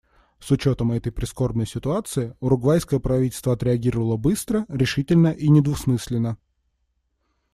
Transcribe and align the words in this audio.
С 0.39 0.49
учетом 0.49 0.93
этой 0.93 1.11
прискорбной 1.11 1.67
ситуации, 1.67 2.35
уругвайское 2.39 2.99
правительство 2.99 3.53
отреагировало 3.53 4.17
быстро, 4.17 4.65
решительно 4.67 5.27
и 5.27 5.47
недвусмысленно. 5.47 6.39